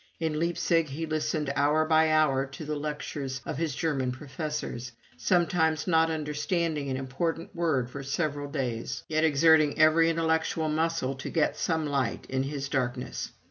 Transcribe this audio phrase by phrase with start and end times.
[0.19, 5.85] In Leipzig he listened hour by hour to the lectures of his German professors, sometimes
[5.85, 11.55] not understanding an important word for several days, yet exerting every intellectual muscle to get
[11.55, 13.31] some light in his darkness.